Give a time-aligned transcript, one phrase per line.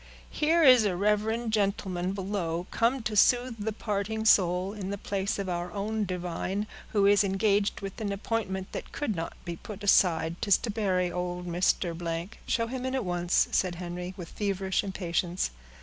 [0.31, 5.37] "Here is a reverend gentleman below, come to soothe the parting soul, in the place
[5.37, 9.83] of our own divine, who is engaged with an appointment that could not be put
[9.83, 14.83] aside; 'tis to bury old Mr.——" "Show him in at once," said Henry, with feverish
[14.83, 15.51] impatience.